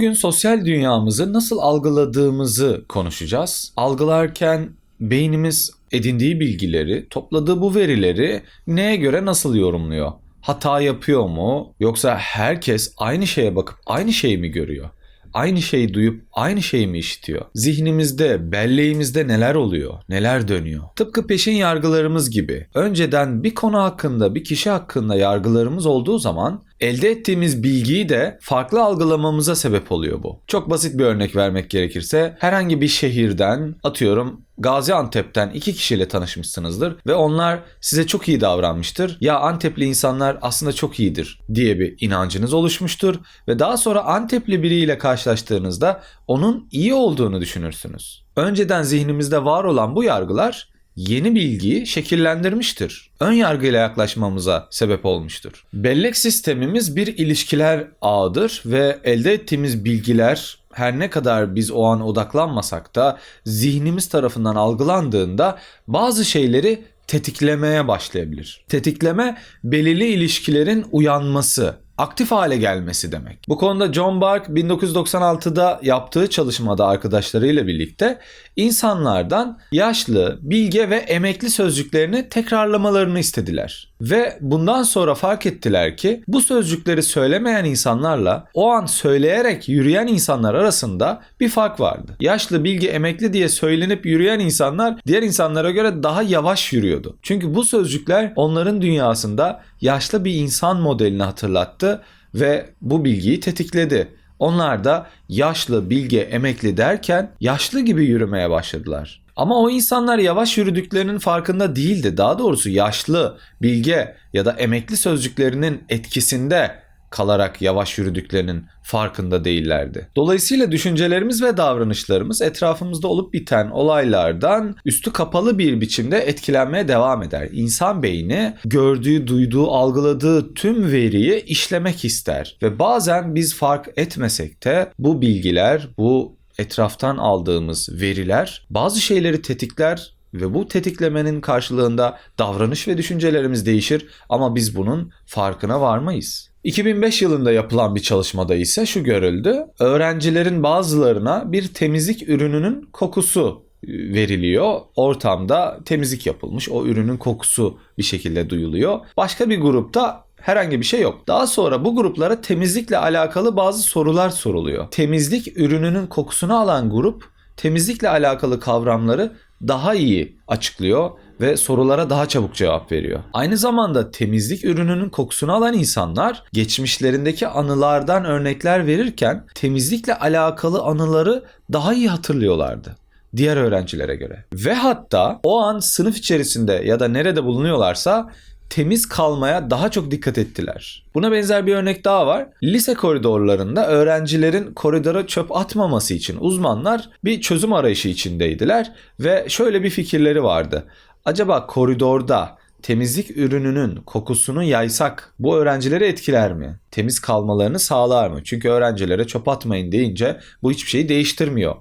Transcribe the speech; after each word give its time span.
Bugün 0.00 0.12
sosyal 0.12 0.64
dünyamızı 0.64 1.32
nasıl 1.32 1.58
algıladığımızı 1.58 2.84
konuşacağız. 2.88 3.72
Algılarken 3.76 4.70
beynimiz 5.00 5.70
edindiği 5.92 6.40
bilgileri, 6.40 7.06
topladığı 7.10 7.60
bu 7.60 7.74
verileri 7.74 8.42
neye 8.66 8.96
göre 8.96 9.24
nasıl 9.24 9.54
yorumluyor? 9.56 10.12
Hata 10.40 10.80
yapıyor 10.80 11.26
mu? 11.26 11.74
Yoksa 11.80 12.16
herkes 12.18 12.94
aynı 12.98 13.26
şeye 13.26 13.56
bakıp 13.56 13.78
aynı 13.86 14.12
şeyi 14.12 14.38
mi 14.38 14.48
görüyor? 14.48 14.88
Aynı 15.34 15.62
şeyi 15.62 15.94
duyup 15.94 16.24
aynı 16.40 16.62
şeyi 16.62 16.86
mi 16.86 16.98
işitiyor? 16.98 17.44
Zihnimizde, 17.54 18.52
belleğimizde 18.52 19.28
neler 19.28 19.54
oluyor? 19.54 19.94
Neler 20.08 20.48
dönüyor? 20.48 20.82
Tıpkı 20.96 21.26
peşin 21.26 21.52
yargılarımız 21.52 22.30
gibi. 22.30 22.66
Önceden 22.74 23.42
bir 23.44 23.54
konu 23.54 23.78
hakkında, 23.78 24.34
bir 24.34 24.44
kişi 24.44 24.70
hakkında 24.70 25.16
yargılarımız 25.16 25.86
olduğu 25.86 26.18
zaman 26.18 26.64
elde 26.80 27.10
ettiğimiz 27.10 27.62
bilgiyi 27.62 28.08
de 28.08 28.38
farklı 28.40 28.82
algılamamıza 28.82 29.56
sebep 29.56 29.92
oluyor 29.92 30.22
bu. 30.22 30.40
Çok 30.46 30.70
basit 30.70 30.98
bir 30.98 31.04
örnek 31.04 31.36
vermek 31.36 31.70
gerekirse 31.70 32.36
herhangi 32.38 32.80
bir 32.80 32.88
şehirden 32.88 33.74
atıyorum 33.82 34.44
Gaziantep'ten 34.58 35.50
iki 35.50 35.74
kişiyle 35.74 36.08
tanışmışsınızdır 36.08 36.96
ve 37.06 37.14
onlar 37.14 37.60
size 37.80 38.06
çok 38.06 38.28
iyi 38.28 38.40
davranmıştır. 38.40 39.18
Ya 39.20 39.38
Antepli 39.38 39.84
insanlar 39.84 40.38
aslında 40.42 40.72
çok 40.72 41.00
iyidir 41.00 41.40
diye 41.54 41.78
bir 41.78 41.94
inancınız 42.00 42.52
oluşmuştur 42.52 43.14
ve 43.48 43.58
daha 43.58 43.76
sonra 43.76 44.04
Antepli 44.04 44.62
biriyle 44.62 44.98
karşılaştığınızda 44.98 46.02
onun 46.30 46.68
iyi 46.70 46.94
olduğunu 46.94 47.40
düşünürsünüz. 47.40 48.24
Önceden 48.36 48.82
zihnimizde 48.82 49.44
var 49.44 49.64
olan 49.64 49.96
bu 49.96 50.04
yargılar 50.04 50.68
yeni 50.96 51.34
bilgiyi 51.34 51.86
şekillendirmiştir. 51.86 53.10
Ön 53.20 53.32
yargıyla 53.32 53.80
yaklaşmamıza 53.80 54.68
sebep 54.70 55.06
olmuştur. 55.06 55.64
Bellek 55.72 56.16
sistemimiz 56.16 56.96
bir 56.96 57.06
ilişkiler 57.06 57.88
ağıdır 58.00 58.62
ve 58.66 58.98
elde 59.04 59.32
ettiğimiz 59.32 59.84
bilgiler 59.84 60.58
her 60.72 60.98
ne 60.98 61.10
kadar 61.10 61.54
biz 61.54 61.70
o 61.70 61.84
an 61.84 62.00
odaklanmasak 62.00 62.94
da 62.94 63.18
zihnimiz 63.44 64.08
tarafından 64.08 64.56
algılandığında 64.56 65.58
bazı 65.86 66.24
şeyleri 66.24 66.84
tetiklemeye 67.06 67.88
başlayabilir. 67.88 68.64
Tetikleme 68.68 69.38
belirli 69.64 70.06
ilişkilerin 70.06 70.86
uyanması, 70.92 71.74
aktif 72.00 72.30
hale 72.30 72.56
gelmesi 72.56 73.12
demek. 73.12 73.38
Bu 73.48 73.58
konuda 73.58 73.92
John 73.92 74.20
Bark 74.20 74.48
1996'da 74.48 75.80
yaptığı 75.82 76.30
çalışmada 76.30 76.86
arkadaşlarıyla 76.86 77.66
birlikte 77.66 78.18
insanlardan 78.56 79.58
yaşlı, 79.72 80.38
bilge 80.42 80.90
ve 80.90 80.96
emekli 80.96 81.50
sözcüklerini 81.50 82.28
tekrarlamalarını 82.28 83.18
istediler. 83.18 83.89
Ve 84.00 84.38
bundan 84.40 84.82
sonra 84.82 85.14
fark 85.14 85.46
ettiler 85.46 85.96
ki 85.96 86.22
bu 86.28 86.40
sözcükleri 86.40 87.02
söylemeyen 87.02 87.64
insanlarla 87.64 88.46
o 88.54 88.70
an 88.70 88.86
söyleyerek 88.86 89.68
yürüyen 89.68 90.06
insanlar 90.06 90.54
arasında 90.54 91.22
bir 91.40 91.48
fark 91.48 91.80
vardı. 91.80 92.16
Yaşlı, 92.20 92.64
bilgi, 92.64 92.88
emekli 92.88 93.32
diye 93.32 93.48
söylenip 93.48 94.06
yürüyen 94.06 94.38
insanlar 94.38 95.00
diğer 95.06 95.22
insanlara 95.22 95.70
göre 95.70 96.02
daha 96.02 96.22
yavaş 96.22 96.72
yürüyordu. 96.72 97.16
Çünkü 97.22 97.54
bu 97.54 97.64
sözcükler 97.64 98.32
onların 98.36 98.82
dünyasında 98.82 99.62
yaşlı 99.80 100.24
bir 100.24 100.34
insan 100.34 100.80
modelini 100.80 101.22
hatırlattı 101.22 102.02
ve 102.34 102.70
bu 102.80 103.04
bilgiyi 103.04 103.40
tetikledi. 103.40 104.08
Onlar 104.38 104.84
da 104.84 105.06
yaşlı, 105.28 105.90
bilge, 105.90 106.20
emekli 106.20 106.76
derken 106.76 107.30
yaşlı 107.40 107.80
gibi 107.80 108.04
yürümeye 108.04 108.50
başladılar. 108.50 109.19
Ama 109.36 109.58
o 109.58 109.70
insanlar 109.70 110.18
yavaş 110.18 110.58
yürüdüklerinin 110.58 111.18
farkında 111.18 111.76
değildi. 111.76 112.16
Daha 112.16 112.38
doğrusu 112.38 112.70
yaşlı, 112.70 113.38
bilge 113.62 114.16
ya 114.32 114.44
da 114.44 114.52
emekli 114.52 114.96
sözcüklerinin 114.96 115.84
etkisinde 115.88 116.80
kalarak 117.10 117.62
yavaş 117.62 117.98
yürüdüklerinin 117.98 118.64
farkında 118.82 119.44
değillerdi. 119.44 120.08
Dolayısıyla 120.16 120.72
düşüncelerimiz 120.72 121.42
ve 121.42 121.56
davranışlarımız 121.56 122.42
etrafımızda 122.42 123.08
olup 123.08 123.32
biten 123.32 123.70
olaylardan 123.70 124.76
üstü 124.84 125.12
kapalı 125.12 125.58
bir 125.58 125.80
biçimde 125.80 126.18
etkilenmeye 126.18 126.88
devam 126.88 127.22
eder. 127.22 127.48
İnsan 127.52 128.02
beyni 128.02 128.54
gördüğü, 128.64 129.26
duyduğu, 129.26 129.70
algıladığı 129.70 130.54
tüm 130.54 130.92
veriyi 130.92 131.44
işlemek 131.44 132.04
ister 132.04 132.56
ve 132.62 132.78
bazen 132.78 133.34
biz 133.34 133.54
fark 133.54 133.88
etmesek 133.96 134.64
de 134.64 134.92
bu 134.98 135.20
bilgiler, 135.20 135.88
bu 135.98 136.39
etraftan 136.60 137.16
aldığımız 137.16 137.88
veriler 137.92 138.66
bazı 138.70 139.00
şeyleri 139.00 139.42
tetikler 139.42 140.14
ve 140.34 140.54
bu 140.54 140.68
tetiklemenin 140.68 141.40
karşılığında 141.40 142.18
davranış 142.38 142.88
ve 142.88 142.98
düşüncelerimiz 142.98 143.66
değişir 143.66 144.08
ama 144.28 144.54
biz 144.54 144.76
bunun 144.76 145.12
farkına 145.26 145.80
varmayız. 145.80 146.50
2005 146.64 147.22
yılında 147.22 147.52
yapılan 147.52 147.94
bir 147.94 148.00
çalışmada 148.00 148.54
ise 148.54 148.86
şu 148.86 149.04
görüldü. 149.04 149.56
Öğrencilerin 149.78 150.62
bazılarına 150.62 151.52
bir 151.52 151.74
temizlik 151.74 152.28
ürününün 152.28 152.88
kokusu 152.92 153.62
veriliyor. 153.88 154.80
Ortamda 154.96 155.78
temizlik 155.84 156.26
yapılmış. 156.26 156.68
O 156.68 156.86
ürünün 156.86 157.16
kokusu 157.16 157.78
bir 157.98 158.02
şekilde 158.02 158.50
duyuluyor. 158.50 159.00
Başka 159.16 159.50
bir 159.50 159.60
grupta 159.60 160.24
herhangi 160.40 160.80
bir 160.80 160.84
şey 160.84 161.00
yok. 161.00 161.28
Daha 161.28 161.46
sonra 161.46 161.84
bu 161.84 161.96
gruplara 161.96 162.40
temizlikle 162.40 162.98
alakalı 162.98 163.56
bazı 163.56 163.82
sorular 163.82 164.30
soruluyor. 164.30 164.90
Temizlik 164.90 165.58
ürününün 165.58 166.06
kokusunu 166.06 166.58
alan 166.58 166.90
grup 166.90 167.24
temizlikle 167.56 168.08
alakalı 168.08 168.60
kavramları 168.60 169.32
daha 169.68 169.94
iyi 169.94 170.38
açıklıyor 170.48 171.10
ve 171.40 171.56
sorulara 171.56 172.10
daha 172.10 172.28
çabuk 172.28 172.54
cevap 172.54 172.92
veriyor. 172.92 173.20
Aynı 173.32 173.56
zamanda 173.56 174.10
temizlik 174.10 174.64
ürününün 174.64 175.08
kokusunu 175.08 175.52
alan 175.52 175.74
insanlar 175.74 176.42
geçmişlerindeki 176.52 177.48
anılardan 177.48 178.24
örnekler 178.24 178.86
verirken 178.86 179.46
temizlikle 179.54 180.14
alakalı 180.18 180.82
anıları 180.82 181.44
daha 181.72 181.94
iyi 181.94 182.08
hatırlıyorlardı 182.08 182.96
diğer 183.36 183.56
öğrencilere 183.56 184.16
göre. 184.16 184.44
Ve 184.52 184.74
hatta 184.74 185.40
o 185.42 185.60
an 185.60 185.78
sınıf 185.78 186.16
içerisinde 186.16 186.72
ya 186.72 187.00
da 187.00 187.08
nerede 187.08 187.44
bulunuyorlarsa 187.44 188.30
temiz 188.70 189.08
kalmaya 189.08 189.70
daha 189.70 189.90
çok 189.90 190.10
dikkat 190.10 190.38
ettiler. 190.38 191.04
Buna 191.14 191.32
benzer 191.32 191.66
bir 191.66 191.74
örnek 191.74 192.04
daha 192.04 192.26
var. 192.26 192.48
Lise 192.62 192.94
koridorlarında 192.94 193.88
öğrencilerin 193.88 194.74
koridora 194.74 195.26
çöp 195.26 195.56
atmaması 195.56 196.14
için 196.14 196.36
uzmanlar 196.40 197.10
bir 197.24 197.40
çözüm 197.40 197.72
arayışı 197.72 198.08
içindeydiler 198.08 198.92
ve 199.20 199.44
şöyle 199.48 199.82
bir 199.82 199.90
fikirleri 199.90 200.42
vardı. 200.42 200.84
Acaba 201.24 201.66
koridorda 201.66 202.58
temizlik 202.82 203.36
ürününün 203.36 203.96
kokusunu 203.96 204.62
yaysak 204.62 205.34
bu 205.38 205.56
öğrencileri 205.56 206.04
etkiler 206.04 206.52
mi? 206.52 206.78
Temiz 206.90 207.20
kalmalarını 207.20 207.78
sağlar 207.78 208.30
mı? 208.30 208.40
Çünkü 208.44 208.68
öğrencilere 208.68 209.26
çöp 209.26 209.48
atmayın 209.48 209.92
deyince 209.92 210.40
bu 210.62 210.70
hiçbir 210.70 210.90
şeyi 210.90 211.08
değiştirmiyor. 211.08 211.74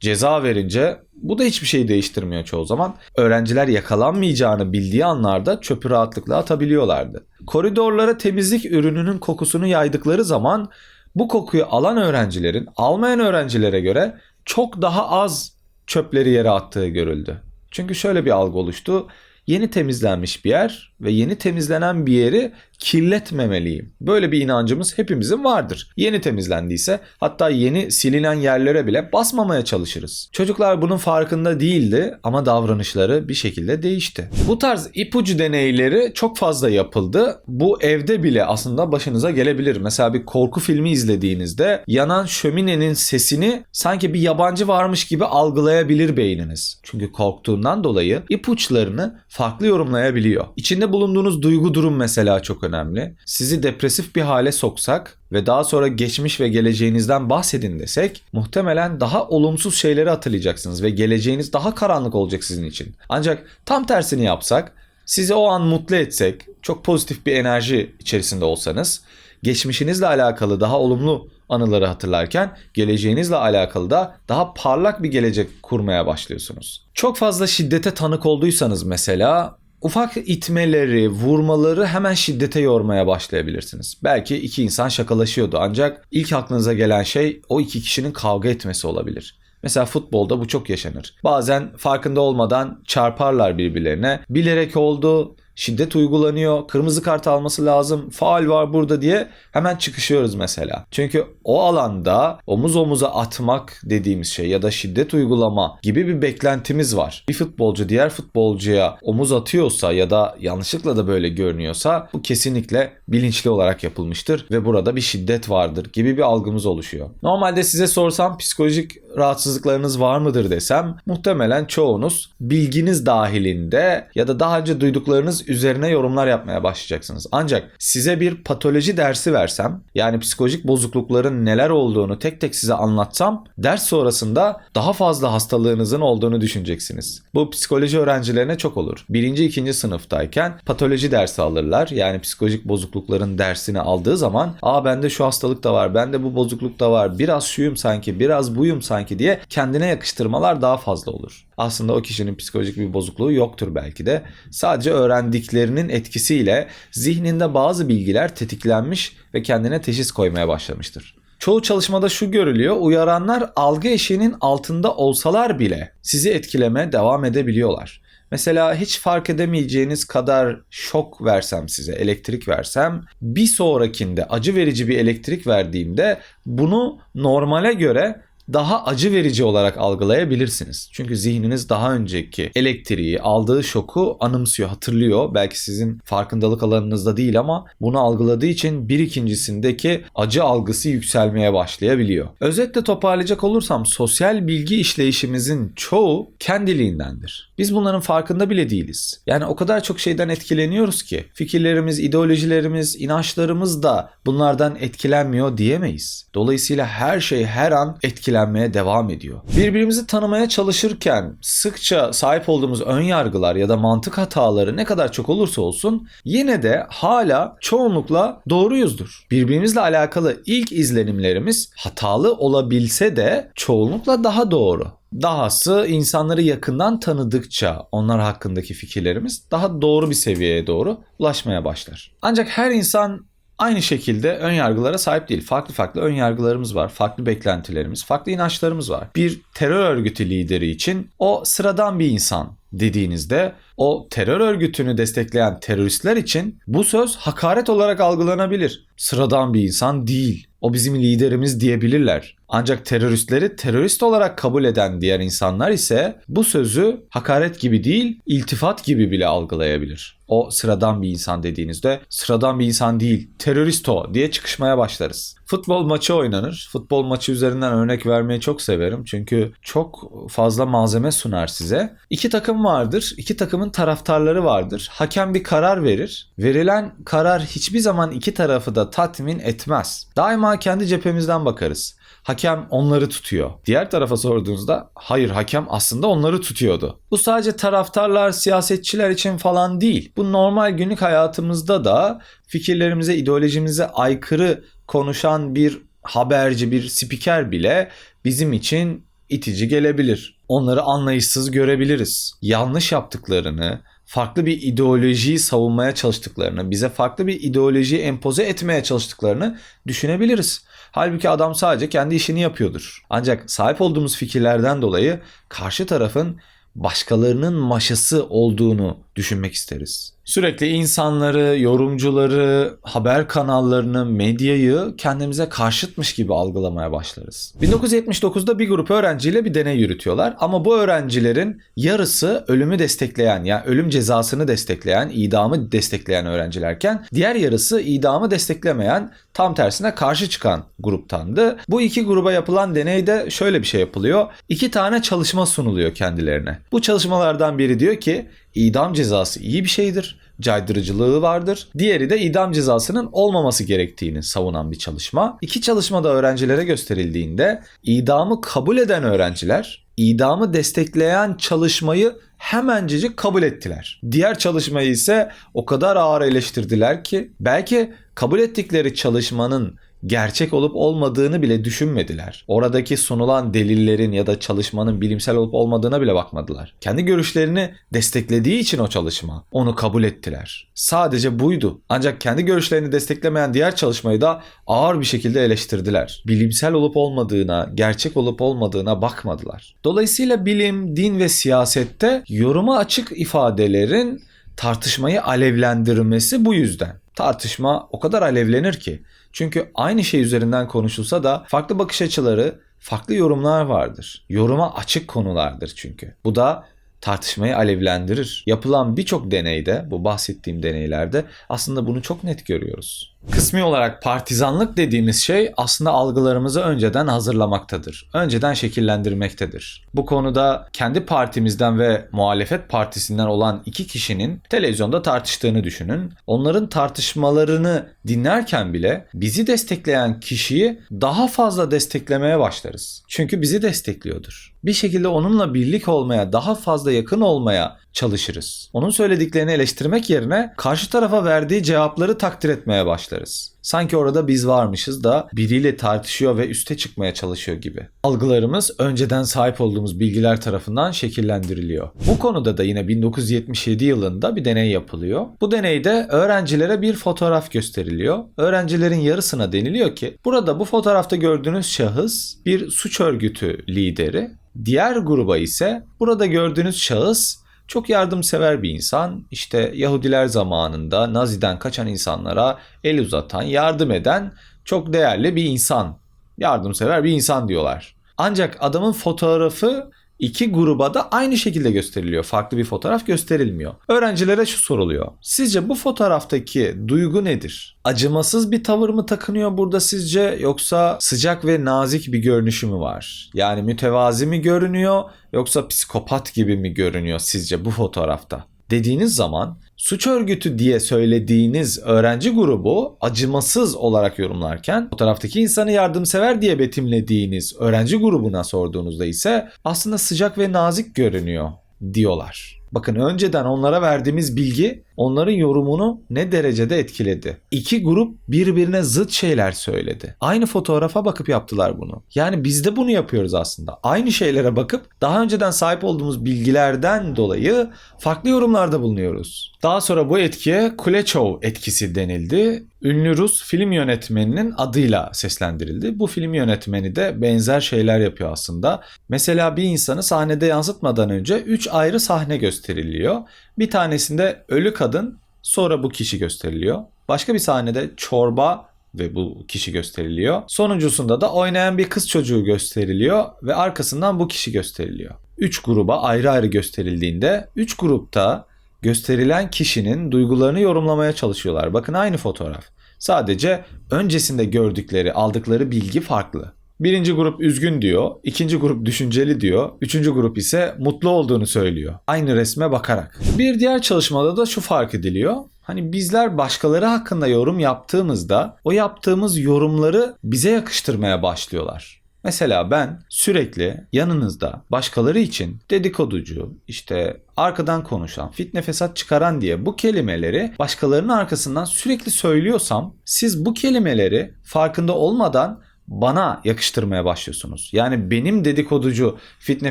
Ceza 0.00 0.42
verince 0.42 0.98
bu 1.14 1.38
da 1.38 1.44
hiçbir 1.44 1.66
şey 1.66 1.88
değiştirmiyor 1.88 2.44
çoğu 2.44 2.64
zaman. 2.64 2.96
Öğrenciler 3.16 3.68
yakalanmayacağını 3.68 4.72
bildiği 4.72 5.04
anlarda 5.04 5.60
çöpü 5.60 5.90
rahatlıkla 5.90 6.36
atabiliyorlardı. 6.36 7.26
Koridorlara 7.46 8.16
temizlik 8.18 8.64
ürününün 8.64 9.18
kokusunu 9.18 9.66
yaydıkları 9.66 10.24
zaman 10.24 10.70
bu 11.14 11.28
kokuyu 11.28 11.66
alan 11.68 11.96
öğrencilerin 11.96 12.68
almayan 12.76 13.20
öğrencilere 13.20 13.80
göre 13.80 14.16
çok 14.44 14.82
daha 14.82 15.10
az 15.10 15.56
çöpleri 15.86 16.30
yere 16.30 16.50
attığı 16.50 16.86
görüldü. 16.86 17.42
Çünkü 17.70 17.94
şöyle 17.94 18.24
bir 18.24 18.30
algı 18.30 18.58
oluştu. 18.58 19.06
Yeni 19.46 19.70
temizlenmiş 19.70 20.44
bir 20.44 20.50
yer 20.50 20.92
ve 21.00 21.10
yeni 21.10 21.36
temizlenen 21.36 22.06
bir 22.06 22.12
yeri 22.12 22.52
kirletmemeliyim. 22.78 23.92
Böyle 24.00 24.32
bir 24.32 24.40
inancımız 24.40 24.98
hepimizin 24.98 25.44
vardır. 25.44 25.90
Yeni 25.96 26.20
temizlendiyse 26.20 27.00
hatta 27.18 27.48
yeni 27.48 27.90
silinen 27.90 28.34
yerlere 28.34 28.86
bile 28.86 29.12
basmamaya 29.12 29.64
çalışırız. 29.64 30.28
Çocuklar 30.32 30.82
bunun 30.82 30.96
farkında 30.96 31.60
değildi 31.60 32.18
ama 32.22 32.46
davranışları 32.46 33.28
bir 33.28 33.34
şekilde 33.34 33.82
değişti. 33.82 34.30
Bu 34.48 34.58
tarz 34.58 34.88
ipucu 34.94 35.38
deneyleri 35.38 36.12
çok 36.14 36.38
fazla 36.38 36.70
yapıldı. 36.70 37.42
Bu 37.46 37.82
evde 37.82 38.22
bile 38.22 38.44
aslında 38.44 38.92
başınıza 38.92 39.30
gelebilir. 39.30 39.76
Mesela 39.76 40.14
bir 40.14 40.24
korku 40.24 40.60
filmi 40.60 40.90
izlediğinizde 40.90 41.84
yanan 41.86 42.26
şöminenin 42.26 42.94
sesini 42.94 43.64
sanki 43.72 44.14
bir 44.14 44.20
yabancı 44.20 44.68
varmış 44.68 45.04
gibi 45.04 45.24
algılayabilir 45.24 46.16
beyniniz. 46.16 46.80
Çünkü 46.82 47.12
korktuğundan 47.12 47.84
dolayı 47.84 48.22
ipuçlarını 48.30 49.20
farklı 49.36 49.66
yorumlayabiliyor. 49.66 50.46
İçinde 50.56 50.92
bulunduğunuz 50.92 51.42
duygu 51.42 51.74
durum 51.74 51.96
mesela 51.96 52.42
çok 52.42 52.64
önemli. 52.64 53.14
Sizi 53.26 53.62
depresif 53.62 54.16
bir 54.16 54.22
hale 54.22 54.52
soksak 54.52 55.18
ve 55.32 55.46
daha 55.46 55.64
sonra 55.64 55.88
geçmiş 55.88 56.40
ve 56.40 56.48
geleceğinizden 56.48 57.30
bahsedin 57.30 57.78
desek 57.78 58.22
muhtemelen 58.32 59.00
daha 59.00 59.28
olumsuz 59.28 59.74
şeyleri 59.74 60.10
hatırlayacaksınız 60.10 60.82
ve 60.82 60.90
geleceğiniz 60.90 61.52
daha 61.52 61.74
karanlık 61.74 62.14
olacak 62.14 62.44
sizin 62.44 62.64
için. 62.64 62.94
Ancak 63.08 63.46
tam 63.64 63.86
tersini 63.86 64.24
yapsak 64.24 64.72
sizi 65.06 65.34
o 65.34 65.46
an 65.46 65.62
mutlu 65.62 65.96
etsek, 65.96 66.42
çok 66.62 66.84
pozitif 66.84 67.26
bir 67.26 67.32
enerji 67.32 67.94
içerisinde 68.00 68.44
olsanız, 68.44 69.02
geçmişinizle 69.46 70.06
alakalı 70.06 70.60
daha 70.60 70.78
olumlu 70.80 71.28
anıları 71.48 71.86
hatırlarken 71.86 72.56
geleceğinizle 72.74 73.36
alakalı 73.36 73.90
da 73.90 74.16
daha 74.28 74.54
parlak 74.54 75.02
bir 75.02 75.10
gelecek 75.10 75.62
kurmaya 75.62 76.06
başlıyorsunuz. 76.06 76.86
Çok 76.94 77.16
fazla 77.16 77.46
şiddete 77.46 77.90
tanık 77.94 78.26
olduysanız 78.26 78.82
mesela 78.82 79.58
ufak 79.82 80.16
itmeleri, 80.16 81.08
vurmaları 81.08 81.86
hemen 81.86 82.14
şiddete 82.14 82.60
yormaya 82.60 83.06
başlayabilirsiniz. 83.06 83.94
Belki 84.04 84.36
iki 84.36 84.62
insan 84.62 84.88
şakalaşıyordu 84.88 85.58
ancak 85.60 86.06
ilk 86.10 86.32
aklınıza 86.32 86.72
gelen 86.72 87.02
şey 87.02 87.40
o 87.48 87.60
iki 87.60 87.80
kişinin 87.80 88.12
kavga 88.12 88.48
etmesi 88.48 88.86
olabilir. 88.86 89.38
Mesela 89.62 89.86
futbolda 89.86 90.40
bu 90.40 90.48
çok 90.48 90.70
yaşanır. 90.70 91.14
Bazen 91.24 91.76
farkında 91.76 92.20
olmadan 92.20 92.82
çarparlar 92.86 93.58
birbirlerine. 93.58 94.20
Bilerek 94.30 94.76
oldu, 94.76 95.36
şiddet 95.56 95.96
uygulanıyor, 95.96 96.68
kırmızı 96.68 97.02
kart 97.02 97.26
alması 97.26 97.66
lazım, 97.66 98.10
faal 98.10 98.48
var 98.48 98.72
burada 98.72 99.02
diye 99.02 99.28
hemen 99.52 99.76
çıkışıyoruz 99.76 100.34
mesela. 100.34 100.86
Çünkü 100.90 101.26
o 101.44 101.62
alanda 101.62 102.38
omuz 102.46 102.76
omuza 102.76 103.08
atmak 103.08 103.80
dediğimiz 103.84 104.28
şey 104.28 104.48
ya 104.48 104.62
da 104.62 104.70
şiddet 104.70 105.14
uygulama 105.14 105.78
gibi 105.82 106.08
bir 106.08 106.22
beklentimiz 106.22 106.96
var. 106.96 107.24
Bir 107.28 107.34
futbolcu 107.34 107.88
diğer 107.88 108.10
futbolcuya 108.10 108.98
omuz 109.02 109.32
atıyorsa 109.32 109.92
ya 109.92 110.10
da 110.10 110.36
yanlışlıkla 110.40 110.96
da 110.96 111.06
böyle 111.06 111.28
görünüyorsa 111.28 112.08
bu 112.12 112.22
kesinlikle 112.22 112.92
bilinçli 113.08 113.50
olarak 113.50 113.84
yapılmıştır 113.84 114.46
ve 114.50 114.64
burada 114.64 114.96
bir 114.96 115.00
şiddet 115.00 115.50
vardır 115.50 115.90
gibi 115.92 116.16
bir 116.16 116.22
algımız 116.22 116.66
oluşuyor. 116.66 117.10
Normalde 117.22 117.62
size 117.62 117.86
sorsam 117.86 118.38
psikolojik 118.38 118.92
rahatsızlıklarınız 119.16 120.00
var 120.00 120.18
mıdır 120.18 120.50
desem 120.50 120.96
muhtemelen 121.06 121.64
çoğunuz 121.64 122.30
bilginiz 122.40 123.06
dahilinde 123.06 124.08
ya 124.14 124.28
da 124.28 124.40
daha 124.40 124.60
önce 124.60 124.80
duyduklarınız 124.80 125.45
üzerine 125.48 125.88
yorumlar 125.88 126.26
yapmaya 126.26 126.62
başlayacaksınız. 126.64 127.26
Ancak 127.32 127.76
size 127.78 128.20
bir 128.20 128.44
patoloji 128.44 128.96
dersi 128.96 129.32
versem 129.32 129.80
yani 129.94 130.18
psikolojik 130.18 130.66
bozuklukların 130.66 131.44
neler 131.44 131.70
olduğunu 131.70 132.18
tek 132.18 132.40
tek 132.40 132.54
size 132.54 132.74
anlatsam 132.74 133.44
ders 133.58 133.82
sonrasında 133.82 134.60
daha 134.74 134.92
fazla 134.92 135.32
hastalığınızın 135.32 136.00
olduğunu 136.00 136.40
düşüneceksiniz. 136.40 137.22
Bu 137.34 137.50
psikoloji 137.50 137.98
öğrencilerine 137.98 138.58
çok 138.58 138.76
olur. 138.76 139.04
Birinci, 139.10 139.44
ikinci 139.44 139.74
sınıftayken 139.74 140.58
patoloji 140.66 141.10
dersi 141.10 141.42
alırlar. 141.42 141.88
Yani 141.88 142.20
psikolojik 142.20 142.64
bozuklukların 142.64 143.38
dersini 143.38 143.80
aldığı 143.80 144.16
zaman 144.16 144.54
aa 144.62 144.84
bende 144.84 145.10
şu 145.10 145.24
hastalık 145.24 145.64
da 145.64 145.74
var, 145.74 145.94
bende 145.94 146.22
bu 146.22 146.34
bozukluk 146.34 146.80
da 146.80 146.90
var, 146.90 147.18
biraz 147.18 147.44
şuyum 147.44 147.76
sanki, 147.76 148.20
biraz 148.20 148.56
buyum 148.56 148.82
sanki 148.82 149.18
diye 149.18 149.40
kendine 149.48 149.86
yakıştırmalar 149.86 150.62
daha 150.62 150.76
fazla 150.76 151.12
olur. 151.12 151.46
Aslında 151.56 151.94
o 151.94 152.02
kişinin 152.02 152.34
psikolojik 152.34 152.76
bir 152.76 152.92
bozukluğu 152.92 153.32
yoktur 153.32 153.74
belki 153.74 154.06
de. 154.06 154.22
Sadece 154.50 154.92
öğrendiklerinin 155.36 155.88
etkisiyle 155.88 156.68
zihninde 156.90 157.54
bazı 157.54 157.88
bilgiler 157.88 158.34
tetiklenmiş 158.34 159.16
ve 159.34 159.42
kendine 159.42 159.80
teşhis 159.80 160.10
koymaya 160.10 160.48
başlamıştır. 160.48 161.16
Çoğu 161.38 161.62
çalışmada 161.62 162.08
şu 162.08 162.30
görülüyor. 162.30 162.76
Uyaranlar 162.80 163.50
algı 163.56 163.88
eşiğinin 163.88 164.34
altında 164.40 164.94
olsalar 164.94 165.58
bile 165.58 165.92
sizi 166.02 166.30
etkilemeye 166.30 166.92
devam 166.92 167.24
edebiliyorlar. 167.24 168.00
Mesela 168.30 168.74
hiç 168.74 168.98
fark 169.00 169.30
edemeyeceğiniz 169.30 170.04
kadar 170.04 170.60
şok 170.70 171.24
versem 171.24 171.68
size, 171.68 171.92
elektrik 171.92 172.48
versem, 172.48 173.02
bir 173.22 173.46
sonrakinde 173.46 174.24
acı 174.24 174.54
verici 174.54 174.88
bir 174.88 174.98
elektrik 174.98 175.46
verdiğimde 175.46 176.18
bunu 176.46 176.98
normale 177.14 177.72
göre 177.72 178.20
daha 178.52 178.84
acı 178.84 179.12
verici 179.12 179.44
olarak 179.44 179.78
algılayabilirsiniz. 179.78 180.88
Çünkü 180.92 181.16
zihniniz 181.16 181.68
daha 181.68 181.94
önceki 181.94 182.50
elektriği, 182.54 183.20
aldığı 183.20 183.64
şoku 183.64 184.16
anımsıyor, 184.20 184.68
hatırlıyor. 184.68 185.34
Belki 185.34 185.60
sizin 185.60 185.98
farkındalık 186.04 186.62
alanınızda 186.62 187.16
değil 187.16 187.38
ama 187.38 187.64
bunu 187.80 187.98
algıladığı 187.98 188.46
için 188.46 188.88
bir 188.88 188.98
ikincisindeki 188.98 190.04
acı 190.14 190.44
algısı 190.44 190.88
yükselmeye 190.88 191.52
başlayabiliyor. 191.52 192.28
Özetle 192.40 192.84
toparlayacak 192.84 193.44
olursam 193.44 193.86
sosyal 193.86 194.46
bilgi 194.46 194.76
işleyişimizin 194.80 195.72
çoğu 195.76 196.30
kendiliğindendir. 196.38 197.52
Biz 197.58 197.74
bunların 197.74 198.00
farkında 198.00 198.50
bile 198.50 198.70
değiliz. 198.70 199.20
Yani 199.26 199.46
o 199.46 199.56
kadar 199.56 199.82
çok 199.82 200.00
şeyden 200.00 200.28
etkileniyoruz 200.28 201.02
ki 201.02 201.24
fikirlerimiz, 201.34 202.00
ideolojilerimiz, 202.00 203.00
inançlarımız 203.00 203.82
da 203.82 204.10
bunlardan 204.26 204.76
etkilenmiyor 204.80 205.56
diyemeyiz. 205.58 206.26
Dolayısıyla 206.34 206.86
her 206.86 207.20
şey 207.20 207.44
her 207.44 207.72
an 207.72 207.98
etkilenmeye 208.36 208.74
devam 208.74 209.10
ediyor. 209.10 209.40
Birbirimizi 209.56 210.06
tanımaya 210.06 210.48
çalışırken 210.48 211.38
sıkça 211.42 212.12
sahip 212.12 212.48
olduğumuz 212.48 212.80
ön 212.80 213.00
yargılar 213.00 213.56
ya 213.56 213.68
da 213.68 213.76
mantık 213.76 214.18
hataları 214.18 214.76
ne 214.76 214.84
kadar 214.84 215.12
çok 215.12 215.28
olursa 215.28 215.62
olsun 215.62 216.08
yine 216.24 216.62
de 216.62 216.86
hala 216.88 217.56
çoğunlukla 217.60 218.42
doğruyuzdur. 218.50 219.26
Birbirimizle 219.30 219.80
alakalı 219.80 220.42
ilk 220.46 220.72
izlenimlerimiz 220.72 221.70
hatalı 221.76 222.34
olabilse 222.34 223.16
de 223.16 223.50
çoğunlukla 223.54 224.24
daha 224.24 224.50
doğru. 224.50 224.86
Dahası 225.22 225.86
insanları 225.88 226.42
yakından 226.42 227.00
tanıdıkça 227.00 227.82
onlar 227.92 228.20
hakkındaki 228.20 228.74
fikirlerimiz 228.74 229.50
daha 229.50 229.82
doğru 229.82 230.10
bir 230.10 230.14
seviyeye 230.14 230.66
doğru 230.66 230.98
ulaşmaya 231.18 231.64
başlar. 231.64 232.12
Ancak 232.22 232.48
her 232.48 232.70
insan 232.70 233.26
aynı 233.58 233.82
şekilde 233.82 234.36
ön 234.36 234.52
yargılara 234.52 234.98
sahip 234.98 235.28
değil. 235.28 235.42
Farklı 235.42 235.74
farklı 235.74 236.00
ön 236.00 236.12
yargılarımız 236.12 236.74
var, 236.74 236.88
farklı 236.88 237.26
beklentilerimiz, 237.26 238.04
farklı 238.04 238.32
inançlarımız 238.32 238.90
var. 238.90 239.08
Bir 239.16 239.40
terör 239.54 239.96
örgütü 239.96 240.30
lideri 240.30 240.70
için 240.70 241.10
o 241.18 241.42
sıradan 241.44 241.98
bir 241.98 242.08
insan 242.08 242.56
dediğinizde 242.72 243.52
o 243.76 244.08
terör 244.10 244.40
örgütünü 244.40 244.98
destekleyen 244.98 245.60
teröristler 245.60 246.16
için 246.16 246.58
bu 246.66 246.84
söz 246.84 247.16
hakaret 247.16 247.70
olarak 247.70 248.00
algılanabilir. 248.00 248.86
Sıradan 248.96 249.54
bir 249.54 249.62
insan 249.62 250.06
değil. 250.06 250.46
O 250.60 250.72
bizim 250.72 250.94
liderimiz 250.94 251.60
diyebilirler. 251.60 252.36
Ancak 252.48 252.84
teröristleri 252.84 253.56
terörist 253.56 254.02
olarak 254.02 254.38
kabul 254.38 254.64
eden 254.64 255.00
diğer 255.00 255.20
insanlar 255.20 255.70
ise 255.70 256.20
bu 256.28 256.44
sözü 256.44 257.06
hakaret 257.10 257.60
gibi 257.60 257.84
değil, 257.84 258.20
iltifat 258.26 258.84
gibi 258.84 259.10
bile 259.10 259.26
algılayabilir. 259.26 260.16
O 260.28 260.50
sıradan 260.50 261.02
bir 261.02 261.08
insan 261.08 261.42
dediğinizde 261.42 262.00
sıradan 262.08 262.58
bir 262.58 262.66
insan 262.66 263.00
değil, 263.00 263.30
terörist 263.38 263.88
o 263.88 264.14
diye 264.14 264.30
çıkışmaya 264.30 264.78
başlarız. 264.78 265.36
Futbol 265.46 265.84
maçı 265.86 266.14
oynanır. 266.14 266.68
Futbol 266.72 267.02
maçı 267.02 267.32
üzerinden 267.32 267.72
örnek 267.72 268.06
vermeyi 268.06 268.40
çok 268.40 268.62
severim. 268.62 269.04
Çünkü 269.04 269.52
çok 269.62 270.12
fazla 270.30 270.66
malzeme 270.66 271.12
sunar 271.12 271.46
size. 271.46 271.96
İki 272.10 272.30
takım 272.30 272.64
vardır. 272.64 273.14
İki 273.16 273.36
takımın 273.36 273.70
taraftarları 273.70 274.44
vardır. 274.44 274.88
Hakem 274.92 275.34
bir 275.34 275.42
karar 275.42 275.84
verir. 275.84 276.32
Verilen 276.38 276.94
karar 277.04 277.42
hiçbir 277.42 277.78
zaman 277.78 278.10
iki 278.10 278.34
tarafı 278.34 278.74
da 278.74 278.90
tatmin 278.90 279.38
etmez. 279.38 280.06
Daima 280.16 280.58
kendi 280.58 280.86
cephemizden 280.86 281.44
bakarız 281.44 281.96
hakem 282.26 282.35
onları 282.70 283.08
tutuyor. 283.08 283.50
Diğer 283.66 283.90
tarafa 283.90 284.16
sorduğunuzda 284.16 284.90
hayır 284.94 285.30
hakem 285.30 285.66
aslında 285.68 286.06
onları 286.06 286.40
tutuyordu. 286.40 287.00
Bu 287.10 287.18
sadece 287.18 287.56
taraftarlar, 287.56 288.30
siyasetçiler 288.30 289.10
için 289.10 289.36
falan 289.38 289.80
değil. 289.80 290.12
Bu 290.16 290.32
normal 290.32 290.70
günlük 290.70 291.02
hayatımızda 291.02 291.84
da 291.84 292.20
fikirlerimize, 292.46 293.16
ideolojimize 293.16 293.86
aykırı 293.86 294.64
konuşan 294.86 295.54
bir 295.54 295.82
haberci, 296.02 296.72
bir 296.72 296.88
spiker 296.88 297.50
bile 297.50 297.90
bizim 298.24 298.52
için 298.52 299.06
itici 299.28 299.68
gelebilir. 299.68 300.38
Onları 300.48 300.82
anlayışsız 300.82 301.50
görebiliriz. 301.50 302.32
Yanlış 302.42 302.92
yaptıklarını, 302.92 303.80
farklı 304.06 304.46
bir 304.46 304.62
ideolojiyi 304.62 305.38
savunmaya 305.38 305.94
çalıştıklarını, 305.94 306.70
bize 306.70 306.88
farklı 306.88 307.26
bir 307.26 307.40
ideolojiyi 307.40 308.00
empoze 308.00 308.42
etmeye 308.42 308.82
çalıştıklarını 308.82 309.58
düşünebiliriz. 309.86 310.64
Halbuki 310.92 311.28
adam 311.30 311.54
sadece 311.54 311.88
kendi 311.88 312.14
işini 312.14 312.40
yapıyordur. 312.40 313.04
Ancak 313.10 313.50
sahip 313.50 313.80
olduğumuz 313.80 314.16
fikirlerden 314.16 314.82
dolayı 314.82 315.20
karşı 315.48 315.86
tarafın 315.86 316.40
başkalarının 316.74 317.54
maşası 317.54 318.26
olduğunu 318.26 319.05
düşünmek 319.16 319.54
isteriz. 319.54 320.16
Sürekli 320.24 320.68
insanları, 320.68 321.58
yorumcuları, 321.58 322.76
haber 322.82 323.28
kanallarını, 323.28 324.04
medyayı 324.04 324.94
kendimize 324.98 325.48
karşıtmış 325.48 326.14
gibi 326.14 326.34
algılamaya 326.34 326.92
başlarız. 326.92 327.54
1979'da 327.60 328.58
bir 328.58 328.68
grup 328.68 328.90
öğrenciyle 328.90 329.44
bir 329.44 329.54
deney 329.54 329.76
yürütüyorlar 329.76 330.36
ama 330.40 330.64
bu 330.64 330.76
öğrencilerin 330.76 331.62
yarısı 331.76 332.44
ölümü 332.48 332.78
destekleyen 332.78 333.44
yani 333.44 333.62
ölüm 333.66 333.90
cezasını 333.90 334.48
destekleyen, 334.48 335.10
idamı 335.14 335.72
destekleyen 335.72 336.26
öğrencilerken 336.26 337.06
diğer 337.14 337.34
yarısı 337.34 337.80
idamı 337.80 338.30
desteklemeyen, 338.30 339.12
tam 339.34 339.54
tersine 339.54 339.94
karşı 339.94 340.28
çıkan 340.28 340.64
gruptandı. 340.78 341.58
Bu 341.68 341.80
iki 341.80 342.04
gruba 342.04 342.32
yapılan 342.32 342.74
deneyde 342.74 343.30
şöyle 343.30 343.60
bir 343.60 343.66
şey 343.66 343.80
yapılıyor. 343.80 344.26
İki 344.48 344.70
tane 344.70 345.02
çalışma 345.02 345.46
sunuluyor 345.46 345.94
kendilerine. 345.94 346.58
Bu 346.72 346.82
çalışmalardan 346.82 347.58
biri 347.58 347.80
diyor 347.80 347.96
ki 347.96 348.28
idam 348.56 348.92
cezası 348.92 349.40
iyi 349.40 349.64
bir 349.64 349.68
şeydir. 349.68 350.18
Caydırıcılığı 350.40 351.22
vardır. 351.22 351.68
Diğeri 351.78 352.10
de 352.10 352.20
idam 352.20 352.52
cezasının 352.52 353.08
olmaması 353.12 353.64
gerektiğini 353.64 354.22
savunan 354.22 354.70
bir 354.70 354.78
çalışma. 354.78 355.38
İki 355.42 355.60
çalışmada 355.60 356.08
öğrencilere 356.08 356.64
gösterildiğinde 356.64 357.62
idamı 357.82 358.40
kabul 358.40 358.78
eden 358.78 359.04
öğrenciler 359.04 359.86
idamı 359.96 360.54
destekleyen 360.54 361.34
çalışmayı 361.34 362.16
hemencecik 362.38 363.16
kabul 363.16 363.42
ettiler. 363.42 364.00
Diğer 364.10 364.38
çalışmayı 364.38 364.90
ise 364.90 365.30
o 365.54 365.64
kadar 365.64 365.96
ağır 365.96 366.22
eleştirdiler 366.22 367.04
ki 367.04 367.32
belki 367.40 367.92
kabul 368.14 368.38
ettikleri 368.40 368.94
çalışmanın 368.94 369.78
gerçek 370.06 370.54
olup 370.54 370.76
olmadığını 370.76 371.42
bile 371.42 371.64
düşünmediler. 371.64 372.44
Oradaki 372.48 372.96
sunulan 372.96 373.54
delillerin 373.54 374.12
ya 374.12 374.26
da 374.26 374.40
çalışmanın 374.40 375.00
bilimsel 375.00 375.36
olup 375.36 375.54
olmadığına 375.54 376.00
bile 376.00 376.14
bakmadılar. 376.14 376.74
Kendi 376.80 377.04
görüşlerini 377.04 377.74
desteklediği 377.92 378.58
için 378.58 378.78
o 378.78 378.88
çalışma 378.88 379.44
onu 379.50 379.74
kabul 379.74 380.04
ettiler. 380.04 380.68
Sadece 380.74 381.38
buydu. 381.38 381.80
Ancak 381.88 382.20
kendi 382.20 382.44
görüşlerini 382.44 382.92
desteklemeyen 382.92 383.54
diğer 383.54 383.76
çalışmayı 383.76 384.20
da 384.20 384.42
ağır 384.66 385.00
bir 385.00 385.04
şekilde 385.04 385.44
eleştirdiler. 385.44 386.22
Bilimsel 386.26 386.72
olup 386.72 386.96
olmadığına, 386.96 387.70
gerçek 387.74 388.16
olup 388.16 388.40
olmadığına 388.40 389.02
bakmadılar. 389.02 389.74
Dolayısıyla 389.84 390.46
bilim, 390.46 390.96
din 390.96 391.18
ve 391.18 391.28
siyasette 391.28 392.22
yoruma 392.28 392.78
açık 392.78 393.12
ifadelerin 393.20 394.22
tartışmayı 394.56 395.22
alevlendirmesi 395.22 396.44
bu 396.44 396.54
yüzden. 396.54 397.00
Tartışma 397.14 397.88
o 397.92 398.00
kadar 398.00 398.22
alevlenir 398.22 398.74
ki. 398.74 399.02
Çünkü 399.32 399.70
aynı 399.74 400.04
şey 400.04 400.20
üzerinden 400.20 400.68
konuşulsa 400.68 401.24
da 401.24 401.44
farklı 401.48 401.78
bakış 401.78 402.02
açıları, 402.02 402.60
farklı 402.78 403.14
yorumlar 403.14 403.64
vardır. 403.64 404.24
Yoruma 404.28 404.74
açık 404.74 405.08
konulardır 405.08 405.72
çünkü. 405.76 406.14
Bu 406.24 406.34
da 406.34 406.64
tartışmayı 407.00 407.56
alevlendirir. 407.56 408.44
Yapılan 408.46 408.96
birçok 408.96 409.30
deneyde, 409.30 409.86
bu 409.90 410.04
bahsettiğim 410.04 410.62
deneylerde 410.62 411.24
aslında 411.48 411.86
bunu 411.86 412.02
çok 412.02 412.24
net 412.24 412.46
görüyoruz. 412.46 413.15
Kısmi 413.30 413.62
olarak 413.64 414.02
partizanlık 414.02 414.76
dediğimiz 414.76 415.22
şey 415.22 415.52
aslında 415.56 415.90
algılarımızı 415.90 416.60
önceden 416.60 417.06
hazırlamaktadır. 417.06 418.08
Önceden 418.14 418.54
şekillendirmektedir. 418.54 419.86
Bu 419.94 420.06
konuda 420.06 420.68
kendi 420.72 421.06
partimizden 421.06 421.78
ve 421.78 422.08
muhalefet 422.12 422.68
partisinden 422.68 423.26
olan 423.26 423.62
iki 423.66 423.86
kişinin 423.86 424.42
televizyonda 424.50 425.02
tartıştığını 425.02 425.64
düşünün. 425.64 426.12
Onların 426.26 426.68
tartışmalarını 426.68 427.86
dinlerken 428.06 428.72
bile 428.72 429.06
bizi 429.14 429.46
destekleyen 429.46 430.20
kişiyi 430.20 430.80
daha 430.92 431.28
fazla 431.28 431.70
desteklemeye 431.70 432.38
başlarız. 432.38 433.02
Çünkü 433.08 433.42
bizi 433.42 433.62
destekliyordur. 433.62 434.56
Bir 434.64 434.72
şekilde 434.72 435.08
onunla 435.08 435.54
birlik 435.54 435.88
olmaya, 435.88 436.32
daha 436.32 436.54
fazla 436.54 436.92
yakın 436.92 437.20
olmaya 437.20 437.76
çalışırız. 437.96 438.70
Onun 438.72 438.90
söylediklerini 438.90 439.52
eleştirmek 439.52 440.10
yerine 440.10 440.54
karşı 440.56 440.90
tarafa 440.90 441.24
verdiği 441.24 441.62
cevapları 441.62 442.18
takdir 442.18 442.48
etmeye 442.48 442.86
başlarız. 442.86 443.52
Sanki 443.62 443.96
orada 443.96 444.28
biz 444.28 444.46
varmışız 444.46 445.04
da 445.04 445.28
biriyle 445.32 445.76
tartışıyor 445.76 446.36
ve 446.36 446.48
üste 446.48 446.76
çıkmaya 446.76 447.14
çalışıyor 447.14 447.58
gibi. 447.58 447.86
Algılarımız 448.02 448.70
önceden 448.78 449.22
sahip 449.22 449.60
olduğumuz 449.60 450.00
bilgiler 450.00 450.40
tarafından 450.40 450.90
şekillendiriliyor. 450.90 451.88
Bu 452.08 452.18
konuda 452.18 452.56
da 452.56 452.62
yine 452.62 452.88
1977 452.88 453.84
yılında 453.84 454.36
bir 454.36 454.44
deney 454.44 454.70
yapılıyor. 454.70 455.26
Bu 455.40 455.50
deneyde 455.50 456.06
öğrencilere 456.10 456.82
bir 456.82 456.94
fotoğraf 456.94 457.50
gösteriliyor. 457.50 458.24
Öğrencilerin 458.36 459.00
yarısına 459.00 459.52
deniliyor 459.52 459.96
ki 459.96 460.16
burada 460.24 460.60
bu 460.60 460.64
fotoğrafta 460.64 461.16
gördüğünüz 461.16 461.66
şahıs 461.66 462.34
bir 462.46 462.70
suç 462.70 463.00
örgütü 463.00 463.58
lideri. 463.68 464.30
Diğer 464.64 464.96
gruba 464.96 465.38
ise 465.38 465.84
burada 466.00 466.26
gördüğünüz 466.26 466.76
şahıs 466.76 467.45
çok 467.68 467.88
yardımsever 467.88 468.62
bir 468.62 468.70
insan. 468.70 469.26
İşte 469.30 469.72
Yahudiler 469.74 470.26
zamanında 470.26 471.12
Nazi'den 471.12 471.58
kaçan 471.58 471.86
insanlara 471.86 472.58
el 472.84 473.00
uzatan, 473.00 473.42
yardım 473.42 473.90
eden 473.90 474.32
çok 474.64 474.92
değerli 474.92 475.36
bir 475.36 475.44
insan. 475.44 475.98
Yardımsever 476.38 477.04
bir 477.04 477.10
insan 477.10 477.48
diyorlar. 477.48 477.96
Ancak 478.18 478.56
adamın 478.60 478.92
fotoğrafı 478.92 479.90
iki 480.18 480.52
gruba 480.52 480.94
da 480.94 481.08
aynı 481.10 481.36
şekilde 481.36 481.70
gösteriliyor. 481.70 482.24
Farklı 482.24 482.58
bir 482.58 482.64
fotoğraf 482.64 483.06
gösterilmiyor. 483.06 483.74
Öğrencilere 483.88 484.46
şu 484.46 484.58
soruluyor. 484.58 485.12
Sizce 485.20 485.68
bu 485.68 485.74
fotoğraftaki 485.74 486.76
duygu 486.88 487.24
nedir? 487.24 487.78
Acımasız 487.84 488.52
bir 488.52 488.64
tavır 488.64 488.88
mı 488.88 489.06
takınıyor 489.06 489.56
burada 489.58 489.80
sizce 489.80 490.38
yoksa 490.40 490.98
sıcak 491.00 491.44
ve 491.44 491.64
nazik 491.64 492.12
bir 492.12 492.18
görünüşü 492.18 492.66
mü 492.66 492.76
var? 492.76 493.30
Yani 493.34 493.62
mütevazi 493.62 494.26
mi 494.26 494.40
görünüyor 494.42 495.04
yoksa 495.32 495.68
psikopat 495.68 496.34
gibi 496.34 496.56
mi 496.56 496.74
görünüyor 496.74 497.18
sizce 497.18 497.64
bu 497.64 497.70
fotoğrafta? 497.70 498.55
Dediğiniz 498.70 499.14
zaman 499.14 499.58
suç 499.76 500.06
örgütü 500.06 500.58
diye 500.58 500.80
söylediğiniz 500.80 501.78
öğrenci 501.82 502.30
grubu 502.30 502.96
acımasız 503.00 503.76
olarak 503.76 504.18
yorumlarken 504.18 504.90
fotoğraftaki 504.90 505.40
insanı 505.40 505.72
yardımsever 505.72 506.42
diye 506.42 506.58
betimlediğiniz 506.58 507.56
öğrenci 507.58 507.96
grubuna 507.96 508.44
sorduğunuzda 508.44 509.06
ise 509.06 509.48
aslında 509.64 509.98
sıcak 509.98 510.38
ve 510.38 510.52
nazik 510.52 510.94
görünüyor 510.94 511.50
diyorlar. 511.92 512.60
Bakın 512.72 512.94
önceden 512.94 513.44
onlara 513.44 513.82
verdiğimiz 513.82 514.36
bilgi 514.36 514.85
onların 514.96 515.32
yorumunu 515.32 516.00
ne 516.10 516.32
derecede 516.32 516.78
etkiledi. 516.78 517.38
İki 517.50 517.82
grup 517.82 518.14
birbirine 518.28 518.82
zıt 518.82 519.10
şeyler 519.10 519.52
söyledi. 519.52 520.16
Aynı 520.20 520.46
fotoğrafa 520.46 521.04
bakıp 521.04 521.28
yaptılar 521.28 521.78
bunu. 521.78 522.02
Yani 522.14 522.44
biz 522.44 522.64
de 522.64 522.76
bunu 522.76 522.90
yapıyoruz 522.90 523.34
aslında. 523.34 523.78
Aynı 523.82 524.12
şeylere 524.12 524.56
bakıp 524.56 525.00
daha 525.00 525.22
önceden 525.22 525.50
sahip 525.50 525.84
olduğumuz 525.84 526.24
bilgilerden 526.24 527.16
dolayı 527.16 527.70
farklı 527.98 528.30
yorumlarda 528.30 528.82
bulunuyoruz. 528.82 529.56
Daha 529.62 529.80
sonra 529.80 530.10
bu 530.10 530.18
etkiye 530.18 530.76
Kuleshov 530.76 531.38
etkisi 531.42 531.94
denildi. 531.94 532.64
Ünlü 532.82 533.16
Rus 533.16 533.44
film 533.44 533.72
yönetmeninin 533.72 534.54
adıyla 534.56 535.10
seslendirildi. 535.12 535.98
Bu 535.98 536.06
film 536.06 536.34
yönetmeni 536.34 536.96
de 536.96 537.22
benzer 537.22 537.60
şeyler 537.60 538.00
yapıyor 538.00 538.32
aslında. 538.32 538.80
Mesela 539.08 539.56
bir 539.56 539.62
insanı 539.62 540.02
sahnede 540.02 540.46
yansıtmadan 540.46 541.10
önce 541.10 541.38
3 541.38 541.68
ayrı 541.72 542.00
sahne 542.00 542.36
gösteriliyor. 542.36 543.20
Bir 543.58 543.70
tanesinde 543.70 544.44
ölü 544.48 544.74
kadın 544.74 545.18
sonra 545.42 545.82
bu 545.82 545.88
kişi 545.88 546.18
gösteriliyor. 546.18 546.82
Başka 547.08 547.34
bir 547.34 547.38
sahnede 547.38 547.90
çorba 547.96 548.68
ve 548.94 549.14
bu 549.14 549.44
kişi 549.48 549.72
gösteriliyor. 549.72 550.42
Sonuncusunda 550.46 551.20
da 551.20 551.32
oynayan 551.32 551.78
bir 551.78 551.88
kız 551.88 552.08
çocuğu 552.08 552.44
gösteriliyor 552.44 553.24
ve 553.42 553.54
arkasından 553.54 554.18
bu 554.18 554.28
kişi 554.28 554.52
gösteriliyor. 554.52 555.14
3 555.38 555.62
gruba 555.62 556.00
ayrı 556.00 556.30
ayrı 556.30 556.46
gösterildiğinde 556.46 557.48
3 557.56 557.76
grupta 557.76 558.46
gösterilen 558.82 559.50
kişinin 559.50 560.12
duygularını 560.12 560.60
yorumlamaya 560.60 561.12
çalışıyorlar. 561.12 561.74
Bakın 561.74 561.92
aynı 561.94 562.16
fotoğraf. 562.16 562.64
Sadece 562.98 563.64
öncesinde 563.90 564.44
gördükleri, 564.44 565.12
aldıkları 565.12 565.70
bilgi 565.70 566.00
farklı. 566.00 566.52
Birinci 566.80 567.12
grup 567.12 567.40
üzgün 567.40 567.82
diyor, 567.82 568.10
ikinci 568.22 568.56
grup 568.56 568.86
düşünceli 568.86 569.40
diyor, 569.40 569.70
üçüncü 569.80 570.10
grup 570.10 570.38
ise 570.38 570.74
mutlu 570.78 571.08
olduğunu 571.08 571.46
söylüyor. 571.46 571.94
Aynı 572.06 572.36
resme 572.36 572.70
bakarak. 572.70 573.20
Bir 573.38 573.60
diğer 573.60 573.82
çalışmada 573.82 574.36
da 574.36 574.46
şu 574.46 574.60
fark 574.60 574.94
ediliyor. 574.94 575.36
Hani 575.62 575.92
bizler 575.92 576.38
başkaları 576.38 576.86
hakkında 576.86 577.26
yorum 577.26 577.58
yaptığımızda 577.58 578.56
o 578.64 578.72
yaptığımız 578.72 579.38
yorumları 579.38 580.14
bize 580.24 580.50
yakıştırmaya 580.50 581.22
başlıyorlar. 581.22 582.02
Mesela 582.24 582.70
ben 582.70 583.00
sürekli 583.08 583.86
yanınızda 583.92 584.62
başkaları 584.70 585.18
için 585.18 585.58
dedikoducu, 585.70 586.54
işte 586.68 587.20
arkadan 587.36 587.84
konuşan, 587.84 588.30
fitne 588.30 588.62
fesat 588.62 588.96
çıkaran 588.96 589.40
diye 589.40 589.66
bu 589.66 589.76
kelimeleri 589.76 590.52
başkalarının 590.58 591.12
arkasından 591.12 591.64
sürekli 591.64 592.10
söylüyorsam 592.10 592.94
siz 593.04 593.44
bu 593.44 593.54
kelimeleri 593.54 594.34
farkında 594.44 594.92
olmadan 594.92 595.60
bana 595.88 596.40
yakıştırmaya 596.44 597.04
başlıyorsunuz. 597.04 597.70
Yani 597.72 598.10
benim 598.10 598.44
dedikoducu, 598.44 599.18
fitne 599.38 599.70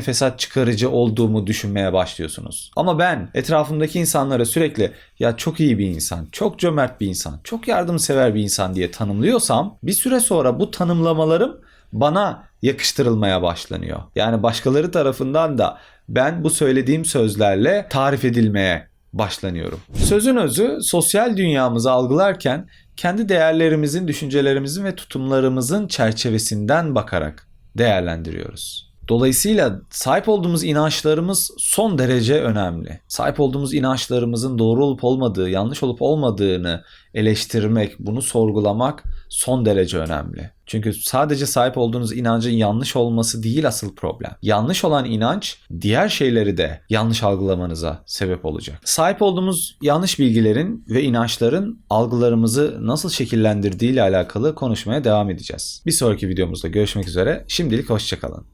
fesat 0.00 0.38
çıkarıcı 0.38 0.90
olduğumu 0.90 1.46
düşünmeye 1.46 1.92
başlıyorsunuz. 1.92 2.70
Ama 2.76 2.98
ben 2.98 3.28
etrafımdaki 3.34 3.98
insanlara 3.98 4.44
sürekli 4.44 4.92
ya 5.18 5.36
çok 5.36 5.60
iyi 5.60 5.78
bir 5.78 5.86
insan, 5.86 6.28
çok 6.32 6.58
cömert 6.58 7.00
bir 7.00 7.06
insan, 7.06 7.40
çok 7.44 7.68
yardımsever 7.68 8.34
bir 8.34 8.42
insan 8.42 8.74
diye 8.74 8.90
tanımlıyorsam 8.90 9.78
bir 9.82 9.92
süre 9.92 10.20
sonra 10.20 10.60
bu 10.60 10.70
tanımlamalarım 10.70 11.60
bana 11.92 12.44
yakıştırılmaya 12.62 13.42
başlanıyor. 13.42 14.00
Yani 14.14 14.42
başkaları 14.42 14.90
tarafından 14.90 15.58
da 15.58 15.78
ben 16.08 16.44
bu 16.44 16.50
söylediğim 16.50 17.04
sözlerle 17.04 17.86
tarif 17.90 18.24
edilmeye 18.24 18.88
başlanıyorum. 19.12 19.80
Sözün 19.94 20.36
özü 20.36 20.78
sosyal 20.82 21.36
dünyamızı 21.36 21.90
algılarken 21.90 22.68
kendi 22.96 23.28
değerlerimizin, 23.28 24.08
düşüncelerimizin 24.08 24.84
ve 24.84 24.94
tutumlarımızın 24.94 25.88
çerçevesinden 25.88 26.94
bakarak 26.94 27.48
değerlendiriyoruz. 27.78 28.86
Dolayısıyla 29.08 29.80
sahip 29.90 30.28
olduğumuz 30.28 30.64
inançlarımız 30.64 31.50
son 31.58 31.98
derece 31.98 32.42
önemli. 32.42 33.00
Sahip 33.08 33.40
olduğumuz 33.40 33.74
inançlarımızın 33.74 34.58
doğru 34.58 34.84
olup 34.84 35.04
olmadığı, 35.04 35.50
yanlış 35.50 35.82
olup 35.82 36.02
olmadığını 36.02 36.82
eleştirmek, 37.16 37.98
bunu 37.98 38.22
sorgulamak 38.22 39.04
son 39.28 39.66
derece 39.66 39.98
önemli. 39.98 40.50
Çünkü 40.66 40.92
sadece 40.92 41.46
sahip 41.46 41.78
olduğunuz 41.78 42.12
inancın 42.12 42.50
yanlış 42.50 42.96
olması 42.96 43.42
değil 43.42 43.68
asıl 43.68 43.94
problem. 43.94 44.36
Yanlış 44.42 44.84
olan 44.84 45.04
inanç 45.04 45.58
diğer 45.80 46.08
şeyleri 46.08 46.56
de 46.56 46.80
yanlış 46.90 47.22
algılamanıza 47.22 48.02
sebep 48.06 48.44
olacak. 48.44 48.80
Sahip 48.84 49.22
olduğumuz 49.22 49.76
yanlış 49.82 50.18
bilgilerin 50.18 50.84
ve 50.88 51.02
inançların 51.02 51.80
algılarımızı 51.90 52.78
nasıl 52.80 53.10
şekillendirdiği 53.10 53.92
ile 53.92 54.02
alakalı 54.02 54.54
konuşmaya 54.54 55.04
devam 55.04 55.30
edeceğiz. 55.30 55.82
Bir 55.86 55.92
sonraki 55.92 56.28
videomuzda 56.28 56.68
görüşmek 56.68 57.08
üzere. 57.08 57.44
Şimdilik 57.48 57.90
hoşçakalın. 57.90 58.46